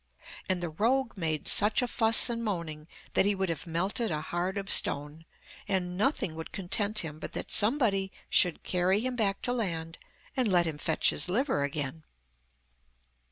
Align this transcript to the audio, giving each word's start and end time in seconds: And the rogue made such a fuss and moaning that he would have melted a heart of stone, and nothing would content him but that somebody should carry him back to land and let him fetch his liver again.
And 0.49 0.63
the 0.63 0.69
rogue 0.69 1.15
made 1.15 1.47
such 1.47 1.83
a 1.83 1.87
fuss 1.87 2.27
and 2.27 2.43
moaning 2.43 2.87
that 3.13 3.27
he 3.27 3.35
would 3.35 3.49
have 3.49 3.67
melted 3.67 4.09
a 4.09 4.19
heart 4.19 4.57
of 4.57 4.71
stone, 4.71 5.25
and 5.67 5.95
nothing 5.95 6.33
would 6.33 6.51
content 6.51 6.97
him 7.05 7.19
but 7.19 7.33
that 7.33 7.51
somebody 7.51 8.11
should 8.27 8.63
carry 8.63 9.01
him 9.01 9.15
back 9.15 9.43
to 9.43 9.53
land 9.53 9.99
and 10.35 10.47
let 10.51 10.65
him 10.65 10.79
fetch 10.79 11.11
his 11.11 11.29
liver 11.29 11.61
again. 11.63 12.03